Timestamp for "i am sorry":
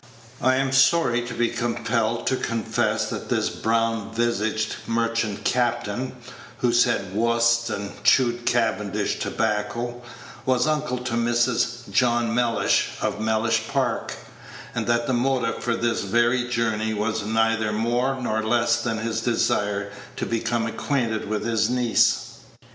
0.41-1.21